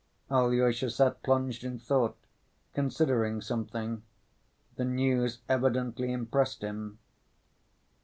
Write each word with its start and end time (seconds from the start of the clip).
Alyosha 0.31 0.89
sat 0.89 1.21
plunged 1.21 1.63
in 1.63 1.77
thought, 1.77 2.17
considering 2.73 3.39
something. 3.39 4.01
The 4.75 4.85
news 4.85 5.41
evidently 5.47 6.11
impressed 6.11 6.63
him. 6.63 6.97